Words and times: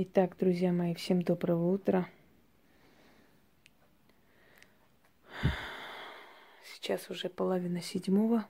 Итак, 0.00 0.36
друзья 0.38 0.72
мои, 0.72 0.94
всем 0.94 1.22
доброго 1.22 1.72
утра. 1.72 2.08
Сейчас 6.62 7.10
уже 7.10 7.28
половина 7.28 7.82
седьмого. 7.82 8.46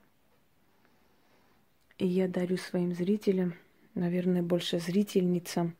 И 1.96 2.06
я 2.06 2.28
дарю 2.28 2.58
своим 2.58 2.92
зрителям, 2.92 3.54
наверное, 3.94 4.42
больше 4.42 4.78
зрительницам, 4.78 5.74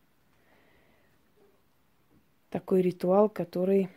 такой 2.48 2.80
ритуал, 2.80 3.28
который 3.28 3.90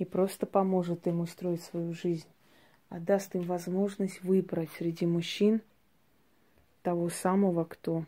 не 0.00 0.04
просто 0.04 0.46
поможет 0.46 1.06
им 1.06 1.20
устроить 1.20 1.62
свою 1.62 1.94
жизнь, 1.94 2.26
а 2.88 2.98
даст 2.98 3.36
им 3.36 3.42
возможность 3.42 4.20
выбрать 4.24 4.72
среди 4.72 5.06
мужчин 5.06 5.62
того 6.82 7.08
самого, 7.08 7.62
кто 7.66 8.04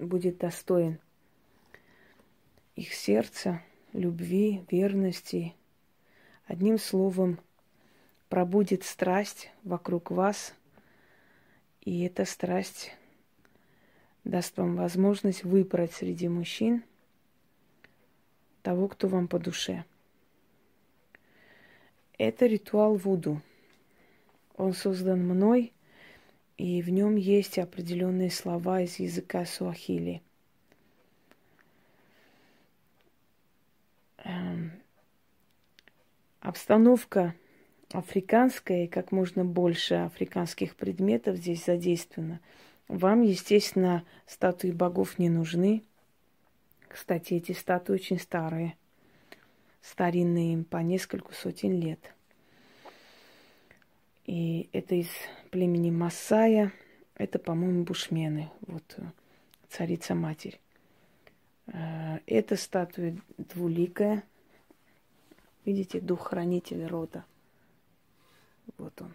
будет 0.00 0.38
достоин 0.38 0.98
их 2.74 2.92
сердца, 2.92 3.62
любви, 3.92 4.64
верности. 4.70 5.54
Одним 6.46 6.78
словом, 6.78 7.38
пробудет 8.28 8.84
страсть 8.84 9.50
вокруг 9.62 10.10
вас, 10.10 10.54
и 11.80 12.02
эта 12.04 12.24
страсть 12.24 12.92
даст 14.24 14.56
вам 14.56 14.76
возможность 14.76 15.44
выбрать 15.44 15.92
среди 15.92 16.28
мужчин 16.28 16.82
того, 18.62 18.88
кто 18.88 19.08
вам 19.08 19.28
по 19.28 19.38
душе. 19.38 19.84
Это 22.18 22.46
ритуал 22.46 22.96
Вуду. 22.96 23.42
Он 24.56 24.72
создан 24.72 25.26
мной– 25.26 25.72
и 26.56 26.82
в 26.82 26.90
нем 26.90 27.16
есть 27.16 27.58
определенные 27.58 28.30
слова 28.30 28.80
из 28.80 28.98
языка 29.00 29.44
суахили. 29.44 30.22
Обстановка 36.54 37.34
африканская, 37.92 38.84
и 38.84 38.88
как 38.88 39.12
можно 39.12 39.44
больше 39.44 39.94
африканских 39.94 40.76
предметов 40.76 41.36
здесь 41.36 41.64
задействовано. 41.64 42.40
Вам, 42.88 43.22
естественно, 43.22 44.04
статуи 44.26 44.70
богов 44.70 45.18
не 45.18 45.28
нужны. 45.28 45.82
Кстати, 46.88 47.34
эти 47.34 47.52
статуи 47.52 47.94
очень 47.94 48.18
старые, 48.18 48.76
старинные 49.82 50.54
им 50.54 50.64
по 50.64 50.78
несколько 50.78 51.34
сотен 51.34 51.78
лет– 51.78 52.00
и 54.26 54.70
это 54.72 54.94
из 54.94 55.08
племени 55.50 55.90
Масая. 55.90 56.72
Это, 57.14 57.38
по-моему, 57.38 57.84
бушмены. 57.84 58.50
Вот 58.66 58.82
э, 58.96 59.02
царица-матерь. 59.68 60.58
Э, 61.66 62.18
эта 62.26 62.56
статуя 62.56 63.16
двуликая. 63.36 64.24
Видите, 65.64 66.00
дух-хранитель 66.00 66.86
рода. 66.86 67.24
Вот 68.76 69.00
он. 69.00 69.14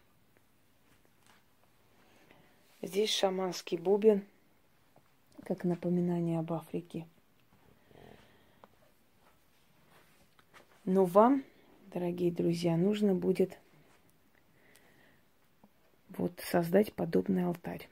Здесь 2.81 3.09
шаманский 3.09 3.78
бубен, 3.78 4.25
как 5.44 5.64
напоминание 5.64 6.39
об 6.39 6.53
Африке. 6.53 7.06
Но 10.86 11.06
вам, 11.06 11.44
дорогие 11.94 12.31
друзья, 12.31 12.78
нужно 12.78 13.13
будет 13.13 13.59
вот 16.09 16.34
создать 16.39 16.94
подобный 16.94 17.45
алтарь. 17.45 17.88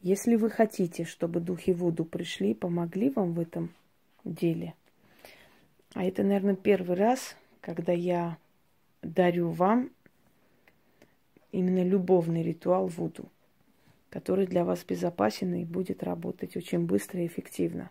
Если 0.00 0.36
вы 0.36 0.48
хотите, 0.48 1.04
чтобы 1.04 1.40
духи 1.40 1.72
Вуду 1.72 2.04
пришли, 2.04 2.54
помогли 2.54 3.10
вам 3.10 3.34
в 3.34 3.40
этом 3.40 3.74
деле, 4.24 4.74
а 5.94 6.04
это, 6.04 6.22
наверное, 6.22 6.54
первый 6.54 6.96
раз, 6.96 7.36
когда 7.60 7.92
я 7.92 8.38
дарю 9.02 9.50
вам 9.50 9.90
именно 11.52 11.82
любовный 11.82 12.42
ритуал 12.42 12.86
Вуду, 12.86 13.28
который 14.10 14.46
для 14.46 14.64
вас 14.64 14.84
безопасен 14.84 15.54
и 15.54 15.64
будет 15.64 16.02
работать 16.02 16.56
очень 16.56 16.86
быстро 16.86 17.20
и 17.22 17.26
эффективно. 17.26 17.90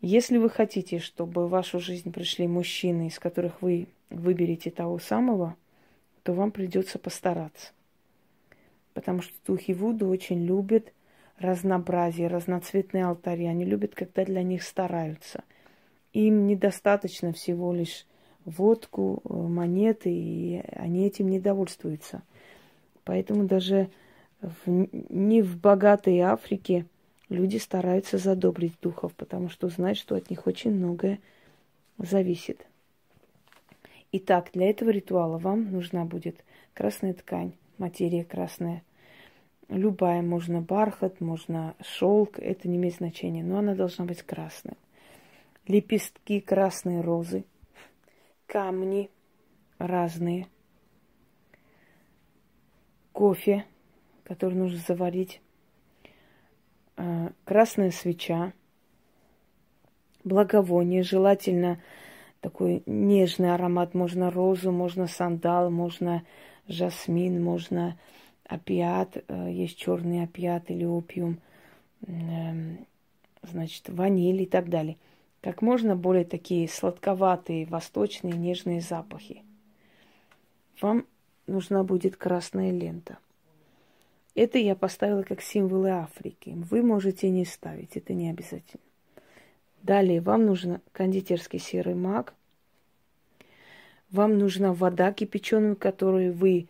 Если 0.00 0.38
вы 0.38 0.48
хотите, 0.48 0.98
чтобы 0.98 1.46
в 1.46 1.50
вашу 1.50 1.78
жизнь 1.78 2.10
пришли 2.12 2.48
мужчины, 2.48 3.08
из 3.08 3.18
которых 3.18 3.60
вы 3.60 3.88
выберете 4.08 4.70
того 4.70 4.98
самого– 4.98 5.56
то 6.22 6.32
вам 6.32 6.50
придется 6.50 6.98
постараться. 6.98 7.72
Потому 8.94 9.22
что 9.22 9.34
духи 9.46 9.72
Вуду 9.72 10.08
очень 10.08 10.44
любят 10.44 10.92
разнообразие, 11.38 12.28
разноцветные 12.28 13.06
алтари. 13.06 13.44
Они 13.46 13.64
любят, 13.64 13.94
когда 13.94 14.24
для 14.24 14.42
них 14.42 14.62
стараются. 14.62 15.44
Им 16.12 16.46
недостаточно 16.46 17.32
всего 17.32 17.72
лишь 17.72 18.06
водку, 18.44 19.22
э, 19.24 19.32
монеты, 19.32 20.10
и 20.12 20.62
они 20.72 21.06
этим 21.06 21.28
не 21.28 21.38
довольствуются. 21.38 22.22
Поэтому 23.04 23.44
даже 23.44 23.88
в, 24.40 24.88
не 25.10 25.42
в 25.42 25.58
богатой 25.58 26.20
Африке 26.20 26.86
люди 27.28 27.58
стараются 27.58 28.18
задобрить 28.18 28.74
духов, 28.80 29.12
потому 29.14 29.48
что 29.48 29.68
знают, 29.68 29.98
что 29.98 30.16
от 30.16 30.30
них 30.30 30.46
очень 30.46 30.72
многое 30.72 31.20
зависит. 31.98 32.66
Итак, 34.12 34.50
для 34.52 34.68
этого 34.68 34.90
ритуала 34.90 35.38
вам 35.38 35.70
нужна 35.70 36.04
будет 36.04 36.44
красная 36.74 37.14
ткань, 37.14 37.52
материя 37.78 38.24
красная. 38.24 38.82
Любая, 39.68 40.20
можно 40.20 40.60
бархат, 40.60 41.20
можно 41.20 41.76
шелк, 41.80 42.40
это 42.40 42.66
не 42.66 42.76
имеет 42.76 42.96
значения, 42.96 43.44
но 43.44 43.58
она 43.58 43.76
должна 43.76 44.04
быть 44.04 44.22
красная. 44.22 44.76
Лепестки 45.70 46.40
красной 46.40 47.00
розы, 47.00 47.44
камни 48.46 49.08
разные, 49.78 50.48
кофе, 53.12 53.64
который 54.24 54.54
нужно 54.54 54.80
заварить, 54.84 55.40
а, 56.96 57.30
красная 57.44 57.92
свеча, 57.92 58.52
благовоние, 60.24 61.04
желательно 61.04 61.80
такой 62.40 62.82
нежный 62.86 63.54
аромат. 63.54 63.94
Можно 63.94 64.32
розу, 64.32 64.72
можно 64.72 65.06
сандал, 65.06 65.70
можно 65.70 66.24
жасмин, 66.66 67.40
можно 67.40 67.96
опиат. 68.44 69.22
Э, 69.28 69.48
есть 69.52 69.78
черный 69.78 70.24
опиат 70.24 70.68
или 70.68 70.84
опиум. 70.84 71.38
Эм, 72.08 72.86
значит, 73.42 73.88
ваниль 73.88 74.42
и 74.42 74.46
так 74.46 74.68
далее. 74.68 74.96
Как 75.40 75.62
можно 75.62 75.96
более 75.96 76.24
такие 76.24 76.68
сладковатые, 76.68 77.66
восточные, 77.66 78.34
нежные 78.34 78.80
запахи. 78.80 79.42
Вам 80.80 81.06
нужна 81.46 81.82
будет 81.82 82.16
красная 82.16 82.70
лента. 82.70 83.18
Это 84.34 84.58
я 84.58 84.74
поставила 84.74 85.22
как 85.22 85.40
символы 85.40 85.90
Африки. 85.90 86.54
Вы 86.54 86.82
можете 86.82 87.30
не 87.30 87.44
ставить, 87.44 87.96
это 87.96 88.12
не 88.12 88.30
обязательно. 88.30 88.82
Далее 89.82 90.20
вам 90.20 90.44
нужен 90.44 90.80
кондитерский 90.92 91.58
серый 91.58 91.94
мак. 91.94 92.34
Вам 94.10 94.38
нужна 94.38 94.74
вода 94.74 95.12
кипяченая, 95.12 95.74
которую 95.74 96.32
вы 96.32 96.68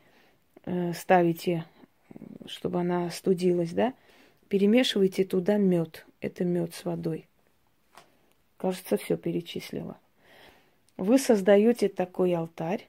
э, 0.64 0.92
ставите, 0.92 1.64
чтобы 2.46 2.80
она 2.80 3.10
студилась, 3.10 3.72
да? 3.72 3.94
Перемешивайте 4.48 5.24
туда 5.24 5.56
мед. 5.56 6.06
Это 6.20 6.44
мед 6.44 6.74
с 6.74 6.84
водой. 6.84 7.26
Кажется, 8.60 8.98
все 8.98 9.16
перечислила. 9.16 9.96
Вы 10.98 11.18
создаете 11.18 11.88
такой 11.88 12.34
алтарь 12.34 12.86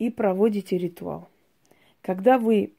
и 0.00 0.10
проводите 0.10 0.76
ритуал. 0.76 1.28
Когда 2.00 2.38
вы 2.38 2.72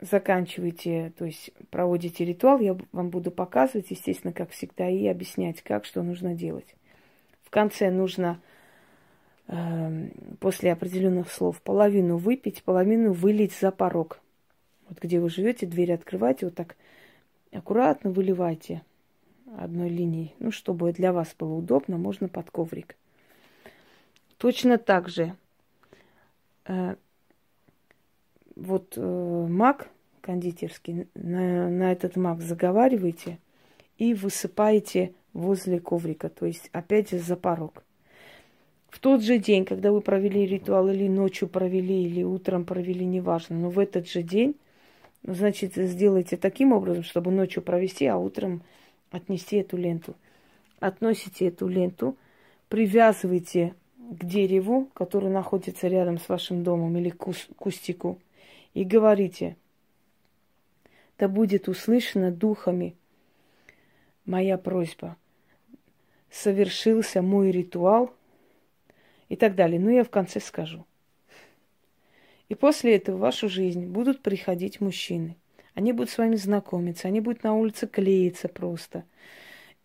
заканчиваете, 0.00 1.12
то 1.16 1.26
есть 1.26 1.52
проводите 1.70 2.24
ритуал, 2.24 2.58
я 2.58 2.76
вам 2.90 3.10
буду 3.10 3.30
показывать, 3.30 3.92
естественно, 3.92 4.32
как 4.32 4.50
всегда, 4.50 4.90
и 4.90 5.06
объяснять, 5.06 5.62
как, 5.62 5.84
что 5.84 6.02
нужно 6.02 6.34
делать. 6.34 6.74
В 7.44 7.50
конце 7.50 7.92
нужно 7.92 8.40
э, 9.46 10.08
после 10.40 10.72
определенных 10.72 11.30
слов 11.30 11.62
половину 11.62 12.16
выпить, 12.16 12.64
половину 12.64 13.12
вылить 13.12 13.52
за 13.52 13.70
порог. 13.70 14.18
Вот 14.88 15.00
где 15.00 15.20
вы 15.20 15.30
живете, 15.30 15.66
дверь 15.66 15.92
открывайте, 15.92 16.46
вот 16.46 16.56
так 16.56 16.74
аккуратно 17.52 18.10
выливайте 18.10 18.82
одной 19.58 19.88
линией. 19.88 20.34
Ну, 20.38 20.50
чтобы 20.50 20.92
для 20.92 21.12
вас 21.12 21.34
было 21.38 21.54
удобно, 21.54 21.98
можно 21.98 22.28
под 22.28 22.50
коврик. 22.50 22.96
Точно 24.38 24.78
так 24.78 25.08
же 25.08 25.34
э, 26.66 26.96
вот 28.56 28.94
э, 28.96 29.46
мак 29.48 29.88
кондитерский, 30.20 31.08
на, 31.14 31.68
на 31.68 31.92
этот 31.92 32.16
мак 32.16 32.40
заговариваете 32.40 33.38
и 33.98 34.14
высыпаете 34.14 35.14
возле 35.32 35.80
коврика, 35.80 36.28
то 36.28 36.46
есть 36.46 36.70
опять 36.72 37.10
же 37.10 37.18
за 37.18 37.36
порог. 37.36 37.84
В 38.88 39.00
тот 39.00 39.22
же 39.22 39.38
день, 39.38 39.64
когда 39.64 39.92
вы 39.92 40.00
провели 40.00 40.46
ритуал, 40.46 40.88
или 40.88 41.08
ночью 41.08 41.48
провели, 41.48 42.04
или 42.04 42.22
утром 42.22 42.64
провели, 42.64 43.04
неважно, 43.04 43.56
но 43.56 43.70
в 43.70 43.78
этот 43.78 44.08
же 44.08 44.22
день 44.22 44.56
Значит, 45.26 45.74
сделайте 45.76 46.36
таким 46.36 46.72
образом, 46.72 47.02
чтобы 47.02 47.30
ночью 47.30 47.62
провести, 47.62 48.04
а 48.06 48.18
утром 48.18 48.62
отнести 49.14 49.56
эту 49.56 49.76
ленту. 49.76 50.16
Относите 50.80 51.48
эту 51.48 51.68
ленту, 51.68 52.16
привязывайте 52.68 53.74
к 53.96 54.24
дереву, 54.24 54.86
которое 54.94 55.30
находится 55.30 55.88
рядом 55.88 56.18
с 56.18 56.28
вашим 56.28 56.62
домом 56.62 56.96
или 56.96 57.10
к 57.10 57.24
кустику, 57.56 58.20
и 58.74 58.84
говорите, 58.84 59.56
да 61.18 61.28
будет 61.28 61.68
услышана 61.68 62.30
духами 62.30 62.96
моя 64.26 64.58
просьба. 64.58 65.16
Совершился 66.30 67.22
мой 67.22 67.52
ритуал 67.52 68.12
и 69.28 69.36
так 69.36 69.54
далее. 69.54 69.78
Ну, 69.78 69.90
я 69.90 70.02
в 70.02 70.10
конце 70.10 70.40
скажу. 70.40 70.84
И 72.48 72.54
после 72.54 72.96
этого 72.96 73.16
в 73.16 73.20
вашу 73.20 73.48
жизнь 73.48 73.86
будут 73.86 74.22
приходить 74.22 74.80
мужчины. 74.80 75.36
Они 75.74 75.92
будут 75.92 76.10
с 76.10 76.18
вами 76.18 76.36
знакомиться, 76.36 77.08
они 77.08 77.20
будут 77.20 77.42
на 77.42 77.54
улице 77.54 77.86
клеиться 77.86 78.48
просто. 78.48 79.04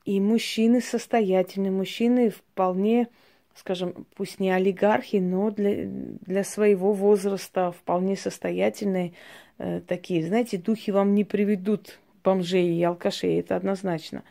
И 0.06 0.20
мужчины 0.22 0.82
состоятельные, 0.82 1.72
мужчины 1.72 2.30
вполне, 2.30 3.08
скажем, 3.56 4.06
пусть 4.16 4.40
не 4.40 4.52
олигархи, 4.52 5.18
но 5.18 5.52
для, 5.52 5.86
для 5.86 6.44
своего 6.44 6.94
возраста 6.94 7.72
вполне 7.72 8.16
состоятельные 8.16 9.14
э, 9.58 9.82
такие. 9.86 10.26
Знаете, 10.26 10.58
духи 10.58 10.92
вам 10.92 11.16
не 11.16 11.24
приведут 11.24 12.00
бомжей 12.24 12.76
и 12.76 12.84
алкашей, 12.84 13.40
это 13.40 13.56
однозначно. 13.56 14.24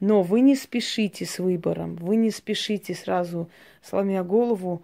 Но 0.00 0.22
вы 0.22 0.40
не 0.40 0.56
спешите 0.56 1.24
с 1.24 1.38
выбором, 1.38 1.96
вы 1.96 2.16
не 2.16 2.30
спешите 2.30 2.94
сразу, 2.94 3.48
сломя 3.82 4.24
голову, 4.24 4.82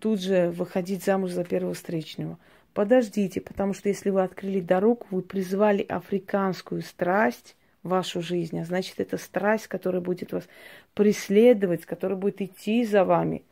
тут 0.00 0.20
же 0.20 0.50
выходить 0.50 1.04
замуж 1.04 1.32
за 1.32 1.44
первого 1.44 1.74
встречного. 1.74 2.38
Подождите, 2.76 3.40
потому 3.40 3.72
что 3.72 3.88
если 3.88 4.10
вы 4.10 4.22
открыли 4.22 4.60
дорогу, 4.60 5.06
вы 5.10 5.22
призвали 5.22 5.82
африканскую 5.82 6.82
страсть 6.82 7.56
в 7.82 7.88
вашу 7.88 8.20
жизнь, 8.20 8.60
а 8.60 8.66
значит, 8.66 9.00
это 9.00 9.16
страсть, 9.16 9.66
которая 9.66 10.02
будет 10.02 10.32
вас 10.34 10.46
преследовать, 10.92 11.86
которая 11.86 12.18
будет 12.18 12.42
идти 12.42 12.84
за 12.84 13.06
вами. 13.06 13.44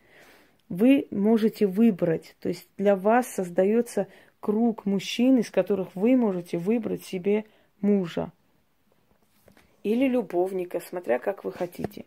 Вы 0.68 1.06
можете 1.10 1.66
выбрать, 1.66 2.36
то 2.38 2.50
есть 2.50 2.68
для 2.76 2.96
вас 2.96 3.26
создается 3.28 4.08
круг 4.40 4.84
мужчин, 4.84 5.38
из 5.38 5.50
которых 5.50 5.96
вы 5.96 6.16
можете 6.16 6.58
выбрать 6.58 7.02
себе 7.02 7.46
мужа 7.80 8.30
или 9.84 10.06
любовника, 10.06 10.80
смотря 10.80 11.18
как 11.18 11.44
вы 11.44 11.52
хотите. 11.52 12.04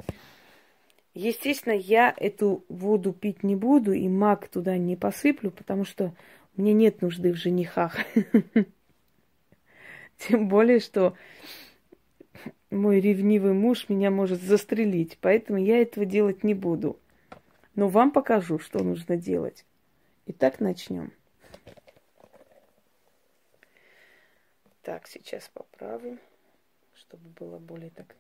Естественно, 1.16 1.74
я 1.74 2.14
эту 2.16 2.64
воду 2.70 3.12
пить 3.12 3.42
не 3.42 3.56
буду 3.56 3.92
и 3.92 4.08
маг 4.08 4.48
туда 4.50 4.78
не 4.78 4.96
посыплю, 4.96 5.50
потому 5.50 5.84
что 5.84 6.14
мне 6.58 6.74
нет 6.74 7.02
нужды 7.02 7.32
в 7.32 7.36
женихах. 7.36 7.96
Тем 10.18 10.48
более, 10.48 10.80
что 10.80 11.16
мой 12.72 13.00
ревнивый 13.00 13.54
муж 13.54 13.88
меня 13.90 14.12
может 14.12 14.42
застрелить, 14.42 15.18
поэтому 15.22 15.60
я 15.60 15.82
этого 15.82 16.06
делать 16.06 16.44
не 16.44 16.54
буду. 16.54 17.00
Но 17.76 17.88
вам 17.88 18.12
покажу, 18.12 18.58
что 18.60 18.84
нужно 18.84 19.16
делать. 19.18 19.66
Итак, 20.26 20.60
начнем. 20.60 21.14
Так, 24.82 25.08
сейчас 25.08 25.50
поправим, 25.54 26.20
чтобы 26.96 27.30
было 27.30 27.60
более 27.60 27.92
так 27.92 28.16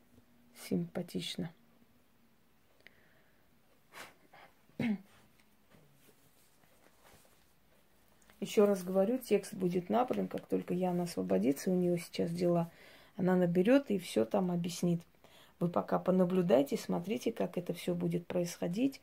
симпатично. 0.69 1.51
Еще 8.39 8.65
раз 8.65 8.83
говорю, 8.83 9.17
текст 9.17 9.53
будет 9.53 9.89
набран, 9.89 10.27
как 10.27 10.45
только 10.45 10.73
Яна 10.73 11.03
освободится, 11.03 11.71
у 11.71 11.75
нее 11.75 11.97
сейчас 11.97 12.31
дела, 12.31 12.69
она 13.15 13.35
наберет 13.35 13.89
и 13.89 13.97
все 13.97 14.25
там 14.25 14.51
объяснит. 14.51 15.01
Вы 15.59 15.69
пока 15.69 15.97
понаблюдайте, 15.97 16.77
смотрите, 16.77 17.31
как 17.31 17.57
это 17.57 17.73
все 17.73 17.95
будет 17.95 18.27
происходить. 18.27 19.01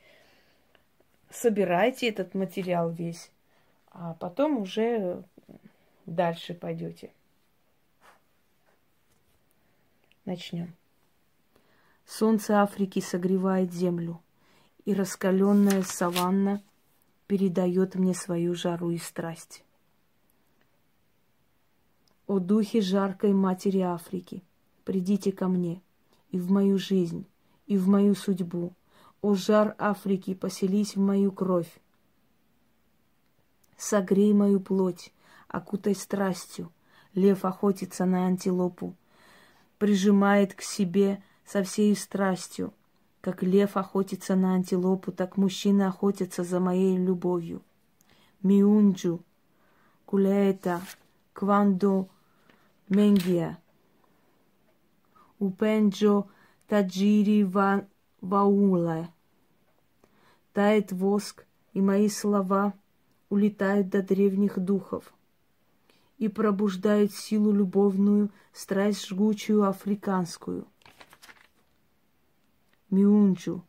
Собирайте 1.31 2.09
этот 2.09 2.35
материал 2.35 2.91
весь, 2.91 3.33
а 3.91 4.15
потом 4.15 4.59
уже 4.59 5.25
дальше 6.07 6.55
пойдете. 6.55 7.11
Начнем. 10.25 10.73
Солнце 12.07 12.63
Африки 12.63 13.01
согревает 13.01 13.73
землю 13.73 14.23
и 14.85 14.95
раскаленная 14.95 15.83
саванна 15.83 16.63
передает 17.27 17.95
мне 17.95 18.15
свою 18.15 18.55
жару 18.55 18.91
и 18.91 18.99
страсть. 18.99 19.65
О 22.27 22.39
духе 22.39 22.81
жаркой 22.81 23.33
матери 23.33 23.81
Африки, 23.81 24.43
придите 24.85 25.33
ко 25.33 25.49
мне 25.49 25.83
и 26.31 26.39
в 26.39 26.51
мою 26.51 26.79
жизнь, 26.79 27.27
и 27.67 27.77
в 27.77 27.89
мою 27.89 28.15
судьбу. 28.15 28.73
О 29.21 29.35
жар 29.35 29.75
Африки, 29.79 30.35
поселись 30.35 30.97
в 30.97 31.01
мою 31.01 31.33
кровь. 31.33 31.81
Согрей 33.77 34.33
мою 34.33 34.61
плоть, 34.61 35.13
окутай 35.49 35.95
страстью. 35.95 36.71
Лев 37.15 37.45
охотится 37.45 38.07
на 38.07 38.27
антилопу, 38.27 38.97
прижимает 39.79 40.55
к 40.55 40.63
себе 40.63 41.23
со 41.45 41.63
всей 41.63 41.95
страстью– 41.95 42.75
как 43.25 43.43
лев 43.43 43.79
охотится 43.79 44.37
на 44.37 44.53
антилопу, 44.53 45.11
так 45.11 45.39
мужчина 45.39 45.89
охотится 45.89 46.45
за 46.45 46.61
моей 46.61 46.99
любовью. 46.99 47.63
Миунджу, 48.43 49.25
кулеета, 50.05 50.83
квандо, 51.33 52.11
менгия. 52.91 53.57
Упенджо, 55.39 56.27
таджири, 56.69 57.45
ва, 57.45 57.87
ваула. 58.21 59.09
Тает 60.53 60.93
воск, 60.93 61.47
и 61.73 61.81
мои 61.81 62.11
слова 62.11 62.75
улетают 63.31 63.89
до 63.89 64.03
древних 64.03 64.59
духов 64.59 65.15
и 66.19 66.29
пробуждают 66.29 67.15
силу 67.15 67.53
любовную, 67.53 68.31
страсть 68.53 69.09
жгучую 69.09 69.65
африканскую. 69.65 70.67
Miunju, 72.95 73.61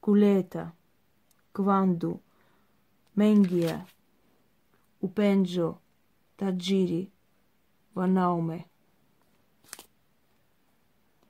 Culeta, 0.00 0.72
Кванду, 1.52 2.20
Менгия, 3.14 3.86
Упенджо, 5.02 5.78
Таджири, 6.38 7.10
Ванауме. 7.94 8.64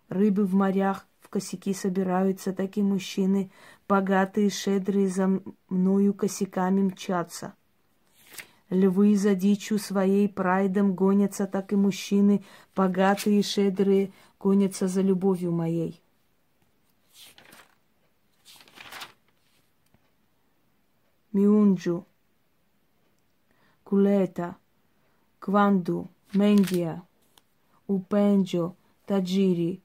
Рыбы 0.08 0.44
в 0.44 0.54
морях 0.54 1.06
в 1.20 1.28
косяки 1.28 1.74
собираются, 1.74 2.52
так 2.52 2.76
и 2.76 2.82
мужчины, 2.82 3.50
богатые, 3.88 4.50
шедрые, 4.50 5.08
за 5.08 5.40
мною 5.68 6.14
косяками 6.14 6.82
мчатся. 6.82 7.54
Львы 8.68 9.16
за 9.16 9.34
дичью 9.34 9.80
своей 9.80 10.28
прайдом 10.28 10.94
гонятся, 10.94 11.48
так 11.48 11.72
и 11.72 11.76
мужчины, 11.76 12.44
богатые 12.76 13.40
и 13.40 13.42
шедрые, 13.42 14.12
гонятся 14.38 14.86
за 14.86 15.02
любовью 15.02 15.50
моей. 15.50 16.00
Miunju, 21.32 22.04
Culeta, 23.84 24.56
Kwandu, 25.40 26.08
Mengia, 26.34 27.02
Упенджо, 27.86 28.74
Таджири, 29.06 29.80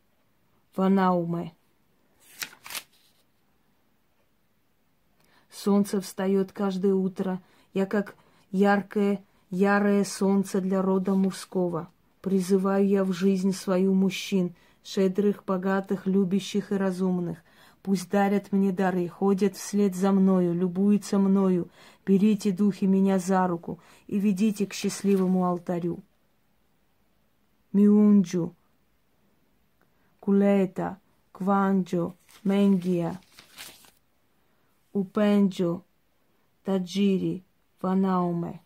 Ванауме. 0.75 1.53
Солнце 5.51 6.01
встает 6.01 6.51
каждое 6.51 6.93
утро. 6.93 7.41
Я 7.73 7.85
как 7.85 8.15
яркое, 8.51 9.23
ярое 9.51 10.03
солнце 10.03 10.61
для 10.61 10.81
рода 10.81 11.13
мужского. 11.13 11.89
Призываю 12.21 12.87
я 12.87 13.03
в 13.03 13.13
жизнь 13.13 13.53
свою 13.53 13.93
мужчин, 13.93 14.55
шедрых, 14.83 15.45
богатых, 15.45 16.07
любящих 16.07 16.71
и 16.71 16.75
разумных– 16.75 17.37
Пусть 17.85 18.09
дарят 18.09 18.51
мне 18.51 18.71
дары, 18.71 19.07
ходят 19.07 19.55
вслед 19.55 19.93
за 19.93 20.11
мною, 20.11 20.55
любуются 20.55 21.19
мною. 21.19 21.69
Берите, 22.03 22.51
духи, 22.51 22.85
меня 22.85 23.19
за 23.19 23.45
руку 23.45 23.79
и 24.07 24.17
ведите 24.17 24.65
к 24.65 24.73
счастливому 24.73 25.45
алтарю. 25.45 25.99
Миунджу, 27.73 28.55
Кулета, 30.19 30.99
Кванджо, 31.31 32.15
Менгия, 32.43 33.21
Упенджо, 34.91 35.83
Таджири, 36.63 37.43
Ванауме. 37.81 38.61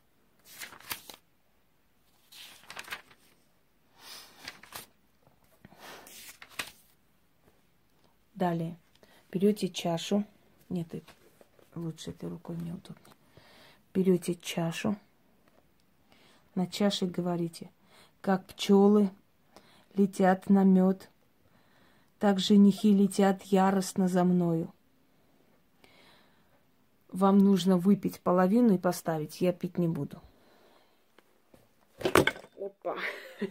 Далее. 8.34 8.78
Берете 9.32 9.70
чашу. 9.70 10.26
Нет, 10.70 10.88
лучше 11.76 12.12
этой 12.12 12.30
рукой 12.30 12.56
мне 12.56 12.74
удобнее. 12.74 13.16
Берете 13.94 14.36
чашу, 14.36 14.96
на 16.56 16.68
чаше 16.68 17.06
говорите, 17.06 17.70
как 18.22 18.46
пчелы 18.46 19.10
летят 19.96 20.50
на 20.50 20.64
мед, 20.64 21.10
так 22.20 22.40
женихи 22.40 22.94
летят 22.94 23.44
яростно 23.44 24.08
за 24.08 24.24
мною. 24.24 24.74
Вам 27.12 27.40
нужно 27.40 27.78
выпить 27.78 28.20
половину 28.20 28.76
и 28.76 28.78
поставить, 28.78 29.42
я 29.42 29.52
пить 29.52 29.78
не 29.78 29.88
буду. 29.88 30.22
Опа. 32.60 32.96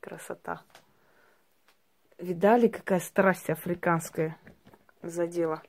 Красота. 0.00 0.62
Видали, 2.18 2.68
какая 2.68 3.00
страсть 3.00 3.50
африканская 3.50 4.38
задела? 5.02 5.62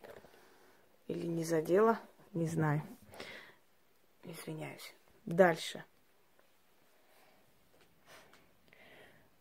Или 1.08 1.27
не 1.27 1.44
задела? 1.44 2.00
Не 2.34 2.48
знаю. 2.48 2.84
Извиняюсь. 4.24 4.94
Дальше. 5.25 5.84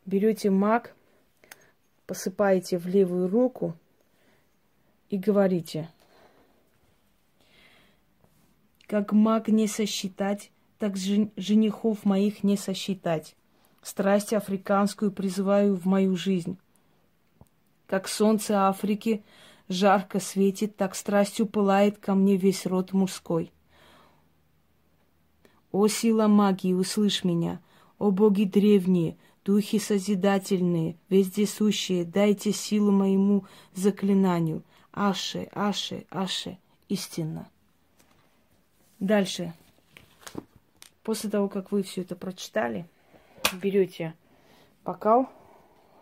Берете 0.05 0.51
маг, 0.51 0.95
посыпаете 2.07 2.79
в 2.79 2.87
левую 2.87 3.29
руку 3.29 3.75
и 5.09 5.17
говорите, 5.17 5.89
как 8.87 9.13
маг 9.13 9.49
не 9.49 9.67
сосчитать, 9.69 10.51
так 10.79 10.97
женихов 10.97 12.05
моих 12.05 12.43
не 12.43 12.57
сосчитать. 12.57 13.37
Страсть 13.83 14.33
африканскую 14.33 15.13
призываю 15.13 15.77
в 15.77 15.87
мою 15.87 16.17
жизнь. 16.17 16.59
Как 17.87 18.09
солнце 18.09 18.69
Африки 18.69 19.23
жарко 19.69 20.19
светит, 20.19 20.77
так 20.77 20.95
страстью 20.95 21.47
пылает 21.47 21.99
ко 21.99 22.15
мне 22.15 22.37
весь 22.37 22.67
род 22.67 22.93
мужской. 22.93 23.53
О 25.71 25.87
сила 25.89 26.27
магии, 26.27 26.73
услышь 26.73 27.23
меня, 27.23 27.61
о 27.99 28.11
боги 28.11 28.45
древние, 28.45 29.17
духи 29.45 29.79
созидательные, 29.79 30.97
вездесущие, 31.09 32.05
дайте 32.05 32.53
силу 32.53 32.91
моему 32.91 33.45
заклинанию. 33.75 34.63
Аше, 34.93 35.49
Аше, 35.53 36.07
Аше, 36.11 36.59
истинно. 36.89 37.49
Дальше. 38.99 39.53
После 41.03 41.31
того, 41.31 41.49
как 41.49 41.71
вы 41.71 41.83
все 41.83 42.01
это 42.01 42.17
прочитали, 42.17 42.87
берете 43.53 44.15
бокал 44.85 45.31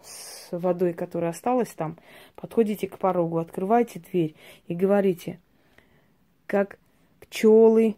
с 0.05 0.49
водой, 0.53 0.93
которая 0.93 1.31
осталась 1.31 1.71
там, 1.71 1.99
подходите 2.37 2.89
к 2.89 2.99
порогу, 2.99 3.39
открываете 3.39 4.01
дверь 4.01 4.35
и 4.67 4.75
говорите, 4.75 5.41
как 6.47 6.79
пчелы 7.21 7.97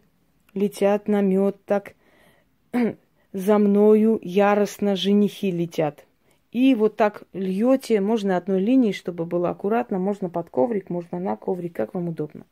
летят 0.53 1.07
на 1.07 1.21
мед, 1.21 1.57
так 1.65 1.93
за 3.33 3.57
мною 3.57 4.19
яростно 4.21 4.95
женихи 4.95 5.51
летят. 5.51 6.05
И 6.51 6.73
вот 6.75 6.95
так 6.95 7.23
льете, 7.33 7.99
можно 8.01 8.37
одной 8.37 8.59
линией, 8.61 8.93
чтобы 8.93 9.25
было 9.25 9.49
аккуратно, 9.49 9.99
можно 9.99 10.29
под 10.29 10.49
коврик, 10.49 10.89
можно 10.89 11.19
на 11.19 11.35
коврик, 11.35 11.75
как 11.75 11.93
вам 11.93 12.09
удобно. 12.09 12.45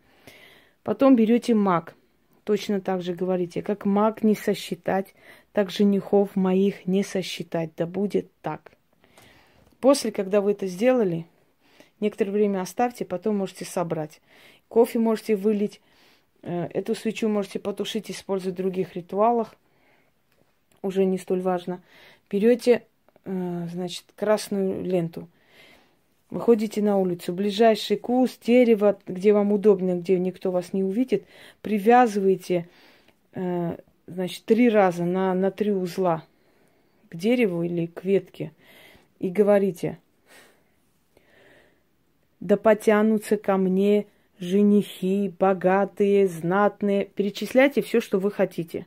Потом 0.84 1.16
берете 1.16 1.56
мак, 1.56 1.96
точно 2.44 2.82
так 2.82 3.02
же 3.02 3.14
говорите, 3.14 3.64
как 3.64 3.86
маг 3.86 4.22
не 4.22 4.36
сосчитать, 4.36 5.16
так 5.54 5.72
женихов 5.72 6.36
моих 6.36 6.86
не 6.86 7.04
сосчитать, 7.04 7.72
да 7.78 7.88
будет 7.88 8.30
так. 8.42 8.75
После, 9.86 10.12
когда 10.12 10.42
вы 10.42 10.54
это 10.54 10.66
сделали, 10.66 11.28
некоторое 12.00 12.32
время 12.32 12.62
оставьте, 12.62 13.06
потом 13.06 13.38
можете 13.38 13.66
собрать. 13.66 14.20
Кофе 14.68 14.98
можете 14.98 15.36
вылить, 15.36 15.80
э, 16.42 16.70
эту 16.74 16.96
свечу 16.96 17.30
можете 17.30 17.60
потушить, 17.60 18.10
использовать 18.10 18.56
в 18.56 18.58
других 18.58 18.96
ритуалах, 18.96 19.56
уже 20.82 21.06
не 21.06 21.20
столь 21.20 21.42
важно. 21.42 21.84
Берете, 22.32 22.82
э, 23.26 23.68
значит, 23.72 24.06
красную 24.16 24.84
ленту, 24.84 25.28
Выходите 26.32 26.82
на 26.82 26.98
улицу, 26.98 27.32
ближайший 27.32 27.98
куст, 27.98 28.44
дерево, 28.44 28.98
где 29.06 29.34
вам 29.34 29.54
удобно, 29.54 30.00
где 30.00 30.18
никто 30.18 30.50
вас 30.50 30.74
не 30.74 30.84
увидит, 30.84 31.26
привязываете, 31.62 32.68
э, 33.34 33.78
значит, 34.08 34.46
три 34.46 34.68
раза 34.68 35.06
на, 35.06 35.36
на 35.36 35.52
три 35.52 35.72
узла 35.72 36.26
к 37.10 37.16
дереву 37.16 37.62
или 37.62 37.86
к 37.86 38.04
ветке 38.04 38.52
и 39.20 39.30
говорите, 39.30 40.00
да 42.40 42.58
потянутся 42.58 43.38
ко 43.38 43.58
мне 43.58 44.08
женихи, 44.40 45.34
богатые, 45.40 46.28
знатные. 46.28 47.06
Перечисляйте 47.06 47.82
все, 47.82 48.00
что 48.00 48.20
вы 48.20 48.32
хотите. 48.32 48.86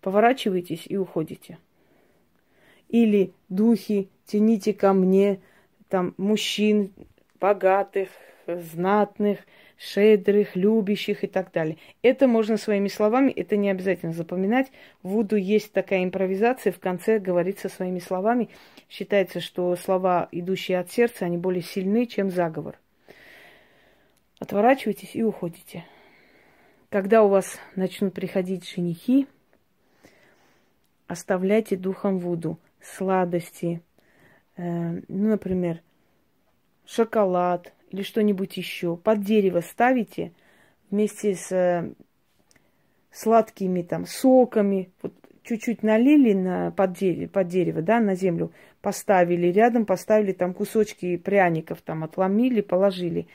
Поворачивайтесь 0.00 0.84
и 0.86 0.96
уходите. 0.96 1.58
Или 2.88 3.32
духи, 3.48 4.08
тяните 4.26 4.74
ко 4.74 4.92
мне, 4.92 5.40
там 5.88 6.14
мужчин 6.16 6.92
богатых, 7.40 8.08
знатных, 8.46 9.38
шедрых, 9.84 10.56
любящих 10.56 11.24
и 11.24 11.26
так 11.26 11.52
далее. 11.52 11.76
Это 12.02 12.26
можно 12.26 12.56
своими 12.56 12.88
словами, 12.88 13.30
это 13.30 13.56
не 13.56 13.70
обязательно 13.70 14.12
запоминать. 14.12 14.70
В 15.02 15.10
Вуду 15.10 15.36
есть 15.36 15.72
такая 15.72 16.04
импровизация, 16.04 16.72
в 16.72 16.78
конце 16.78 17.18
говорится 17.18 17.68
своими 17.68 17.98
словами. 17.98 18.48
Считается, 18.88 19.40
что 19.40 19.74
слова, 19.76 20.28
идущие 20.32 20.78
от 20.78 20.90
сердца, 20.90 21.26
они 21.26 21.36
более 21.36 21.62
сильны, 21.62 22.06
чем 22.06 22.30
заговор. 22.30 22.78
Отворачивайтесь 24.38 25.14
и 25.14 25.22
уходите. 25.22 25.84
Когда 26.90 27.22
у 27.22 27.28
вас 27.28 27.58
начнут 27.76 28.14
приходить 28.14 28.68
женихи, 28.68 29.26
оставляйте 31.06 31.76
духом 31.76 32.18
Вуду 32.18 32.58
сладости, 32.80 33.82
Э, 34.56 35.00
ну, 35.08 35.28
например, 35.30 35.82
шоколад 36.86 37.72
или 37.94 38.02
что-нибудь 38.02 38.56
еще, 38.56 38.96
под 38.96 39.20
дерево 39.20 39.60
ставите 39.60 40.32
вместе 40.90 41.36
с 41.36 41.52
э, 41.52 41.92
сладкими 43.12 43.82
там 43.82 44.04
соками, 44.04 44.90
вот 45.00 45.14
чуть-чуть 45.44 45.84
налили 45.84 46.32
на, 46.32 46.72
под, 46.72 46.92
дерево, 46.94 47.28
под 47.28 47.46
дерево, 47.46 47.82
да, 47.82 48.00
на 48.00 48.16
землю, 48.16 48.50
поставили, 48.80 49.46
рядом 49.46 49.86
поставили 49.86 50.32
там 50.32 50.54
кусочки 50.54 51.16
пряников, 51.16 51.82
там 51.82 52.02
отломили, 52.02 52.62
положили. 52.62 53.28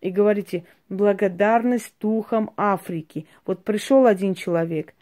И 0.00 0.10
говорите, 0.10 0.64
благодарность 0.88 1.92
духам 2.00 2.52
Африки. 2.56 3.26
Вот 3.44 3.62
пришел 3.62 4.06
один 4.06 4.34
человек, 4.34 4.94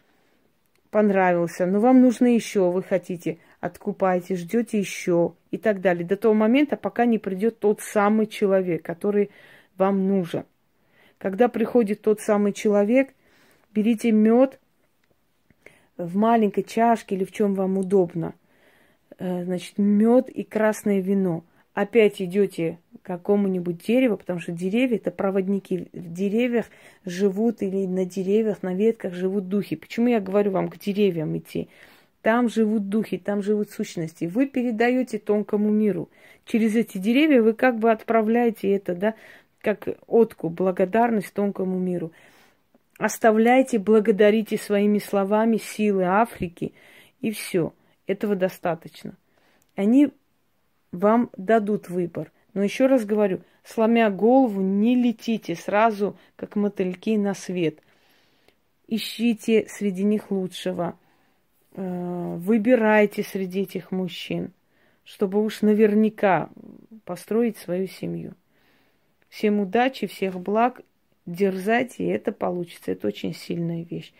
понравился, 0.90 1.64
но 1.64 1.78
вам 1.78 2.00
нужно 2.00 2.26
еще, 2.26 2.72
вы 2.72 2.82
хотите, 2.82 3.38
откупаете, 3.66 4.36
ждете 4.36 4.78
еще 4.78 5.34
и 5.50 5.58
так 5.58 5.80
далее. 5.80 6.06
До 6.06 6.16
того 6.16 6.34
момента, 6.34 6.76
пока 6.76 7.04
не 7.04 7.18
придет 7.18 7.58
тот 7.58 7.80
самый 7.80 8.26
человек, 8.26 8.82
который 8.82 9.30
вам 9.76 10.08
нужен. 10.08 10.44
Когда 11.18 11.48
приходит 11.48 12.02
тот 12.02 12.20
самый 12.20 12.52
человек, 12.52 13.14
берите 13.72 14.12
мед 14.12 14.58
в 15.96 16.16
маленькой 16.16 16.62
чашке 16.62 17.14
или 17.14 17.24
в 17.24 17.32
чем 17.32 17.54
вам 17.54 17.78
удобно. 17.78 18.34
Э, 19.18 19.44
значит, 19.44 19.78
мед 19.78 20.28
и 20.28 20.44
красное 20.44 21.00
вино. 21.00 21.44
Опять 21.72 22.22
идете 22.22 22.78
к 23.02 23.06
какому-нибудь 23.06 23.84
дереву, 23.86 24.16
потому 24.16 24.40
что 24.40 24.52
деревья 24.52 24.96
это 24.96 25.10
проводники. 25.10 25.88
В 25.92 26.12
деревьях 26.12 26.66
живут 27.04 27.62
или 27.62 27.86
на 27.86 28.04
деревьях, 28.04 28.62
на 28.62 28.74
ветках 28.74 29.12
живут 29.14 29.48
духи. 29.48 29.76
Почему 29.76 30.08
я 30.08 30.20
говорю 30.20 30.52
вам 30.52 30.68
к 30.68 30.78
деревьям 30.78 31.36
идти? 31.36 31.68
Там 32.26 32.48
живут 32.48 32.88
духи, 32.88 33.18
там 33.18 33.40
живут 33.40 33.70
сущности. 33.70 34.24
Вы 34.24 34.46
передаете 34.46 35.20
тонкому 35.20 35.70
миру. 35.70 36.10
Через 36.44 36.74
эти 36.74 36.98
деревья 36.98 37.40
вы 37.40 37.52
как 37.52 37.78
бы 37.78 37.92
отправляете 37.92 38.72
это, 38.72 38.96
да, 38.96 39.14
как 39.60 39.86
отку, 40.08 40.48
благодарность 40.48 41.32
тонкому 41.32 41.78
миру. 41.78 42.10
Оставляйте, 42.98 43.78
благодарите 43.78 44.58
своими 44.58 44.98
словами 44.98 45.58
силы 45.58 46.02
Африки, 46.02 46.74
и 47.20 47.30
все. 47.30 47.72
Этого 48.08 48.34
достаточно. 48.34 49.14
Они 49.76 50.08
вам 50.90 51.30
дадут 51.36 51.88
выбор. 51.88 52.32
Но 52.54 52.64
еще 52.64 52.86
раз 52.86 53.04
говорю, 53.04 53.42
сломя 53.62 54.10
голову, 54.10 54.62
не 54.62 54.96
летите 54.96 55.54
сразу, 55.54 56.18
как 56.34 56.56
мотыльки, 56.56 57.16
на 57.18 57.34
свет. 57.34 57.78
Ищите 58.88 59.68
среди 59.68 60.02
них 60.02 60.32
лучшего– 60.32 60.98
выбирайте 61.76 63.22
среди 63.22 63.62
этих 63.62 63.92
мужчин, 63.92 64.52
чтобы 65.04 65.44
уж 65.44 65.62
наверняка 65.62 66.48
построить 67.04 67.58
свою 67.58 67.86
семью. 67.86 68.34
Всем 69.28 69.60
удачи, 69.60 70.06
всех 70.06 70.40
благ, 70.40 70.80
дерзайте, 71.26 72.04
и 72.04 72.08
это 72.08 72.32
получится. 72.32 72.92
Это 72.92 73.08
очень 73.08 73.34
сильная 73.34 73.84
вещь. 73.84 74.12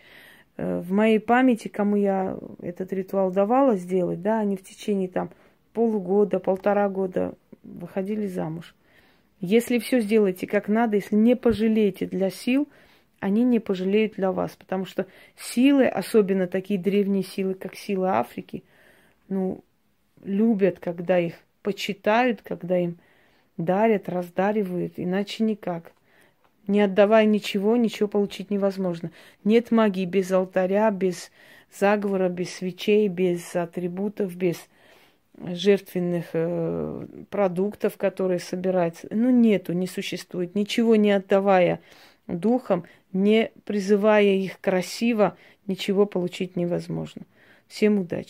Э, 0.57 0.79
в 0.79 0.91
моей 0.91 1.19
памяти, 1.19 1.67
кому 1.67 1.95
я 1.95 2.37
этот 2.61 2.93
ритуал 2.93 3.31
давала 3.31 3.75
сделать, 3.75 4.21
да, 4.21 4.39
они 4.39 4.57
в 4.57 4.63
течение 4.63 5.07
там 5.07 5.31
полугода, 5.73 6.39
полтора 6.39 6.89
года 6.89 7.35
выходили 7.63 8.27
замуж. 8.27 8.75
Если 9.39 9.77
все 9.77 9.99
сделаете 9.99 10.47
как 10.47 10.67
надо, 10.67 10.95
если 10.95 11.15
не 11.15 11.35
пожалеете 11.35 12.07
для 12.07 12.29
сил, 12.29 12.67
они 13.19 13.43
не 13.43 13.59
пожалеют 13.59 14.13
для 14.13 14.31
вас, 14.31 14.55
потому 14.55 14.85
что 14.85 15.07
силы, 15.35 15.87
особенно 15.87 16.47
такие 16.47 16.79
древние 16.79 17.23
силы, 17.23 17.53
как 17.55 17.75
силы 17.75 18.09
Африки, 18.09 18.63
ну, 19.27 19.63
любят, 20.23 20.79
когда 20.79 21.19
их 21.19 21.35
почитают, 21.61 22.41
когда 22.41 22.77
им 22.77 22.97
дарят, 23.57 24.07
раздаривают, 24.07 24.93
иначе 24.97 25.43
никак. 25.43 25.91
Не 26.67 26.81
отдавая 26.81 27.25
ничего, 27.25 27.75
ничего 27.77 28.07
получить 28.07 28.51
невозможно. 28.51 29.11
Нет 29.43 29.71
магии 29.71 30.05
без 30.05 30.31
алтаря, 30.31 30.91
без 30.91 31.31
заговора, 31.71 32.29
без 32.29 32.53
свечей, 32.53 33.07
без 33.07 33.55
атрибутов, 33.55 34.35
без 34.35 34.57
жертвенных 35.37 36.25
э, 36.33 37.07
продуктов, 37.29 37.97
которые 37.97 38.39
собираются. 38.39 39.07
Ну, 39.11 39.29
нету, 39.29 39.73
не 39.73 39.87
существует. 39.87 40.55
Ничего 40.55 40.95
не 40.95 41.11
отдавая 41.11 41.79
духом, 42.27 42.85
не 43.23 43.51
призывая 43.65 44.23
их 44.23 44.59
красиво, 44.61 45.37
ничего 45.65 46.05
получить 46.05 46.55
невозможно. 46.55 47.23
Всем 47.67 47.99
удачи! 47.99 48.25